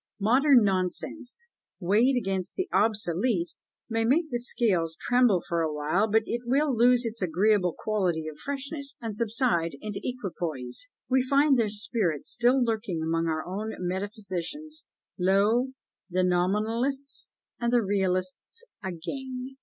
Modern 0.19 0.63
nonsense, 0.63 1.43
weighed 1.79 2.15
against 2.17 2.55
the 2.55 2.67
obsolete, 2.73 3.53
may 3.87 4.03
make 4.03 4.31
the 4.31 4.39
scales 4.39 4.97
tremble 4.99 5.43
for 5.47 5.61
awhile, 5.61 6.07
but 6.09 6.23
it 6.25 6.41
will 6.43 6.75
lose 6.75 7.05
its 7.05 7.21
agreeable 7.21 7.75
quality 7.77 8.25
of 8.27 8.39
freshness, 8.39 8.95
and 8.99 9.15
subside 9.15 9.77
into 9.79 9.99
an 10.01 10.09
equipoise. 10.11 10.87
We 11.07 11.21
find 11.21 11.55
their 11.55 11.69
spirit 11.69 12.25
still 12.27 12.63
lurking 12.63 13.03
among 13.03 13.27
our 13.27 13.45
own 13.45 13.75
metaphysicians! 13.77 14.85
"Lo! 15.19 15.67
the 16.09 16.23
Nominalists 16.23 17.29
and 17.59 17.71
the 17.71 17.83
Realists 17.83 18.63
again!" 18.83 19.57